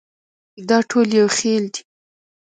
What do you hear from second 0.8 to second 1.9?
ټول یو خېل دي.